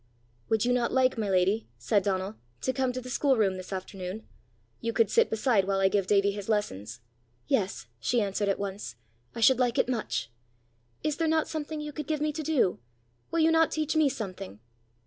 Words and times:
"Would 0.49 0.65
you 0.65 0.73
not 0.73 0.91
like, 0.91 1.15
my 1.15 1.29
lady," 1.29 1.67
said 1.77 2.01
Donal, 2.01 2.33
"to 2.61 2.73
come 2.73 2.91
to 2.91 2.99
the 3.01 3.07
schoolroom 3.11 3.55
this 3.57 3.71
afternoon? 3.71 4.27
You 4.79 4.93
could 4.93 5.11
sit 5.11 5.29
beside 5.29 5.65
while 5.67 5.79
I 5.79 5.89
give 5.89 6.07
Davie 6.07 6.31
his 6.31 6.49
lessons!" 6.49 7.01
"Yes," 7.45 7.85
she 7.99 8.19
answered 8.19 8.49
at 8.49 8.57
once; 8.57 8.95
"I 9.35 9.41
should 9.41 9.59
like 9.59 9.77
it 9.77 9.87
much! 9.87 10.31
Is 11.03 11.17
there 11.17 11.27
not 11.27 11.47
something 11.47 11.79
you 11.79 11.93
could 11.93 12.07
give 12.07 12.19
me 12.19 12.33
to 12.33 12.41
do? 12.41 12.79
Will 13.29 13.41
you 13.41 13.51
not 13.51 13.69
teach 13.69 13.95
me 13.95 14.09
something?" 14.09 14.59